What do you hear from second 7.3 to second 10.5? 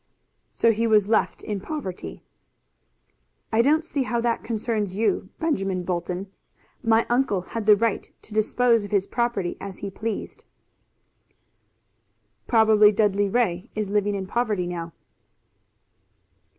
had the right to dispose of his property as he pleased."